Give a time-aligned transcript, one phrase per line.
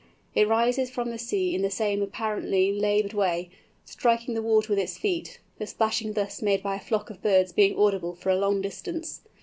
[0.33, 3.51] It rises from the sea in the same apparently laboured way,
[3.85, 7.77] striking the water with its feet—the splashing thus made by a flock of birds being
[7.77, 9.21] audible for a long distance.